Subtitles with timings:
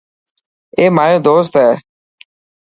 [0.77, 1.71] اي مايو دوست هي.